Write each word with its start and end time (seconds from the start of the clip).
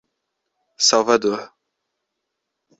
Salvador 0.87 1.37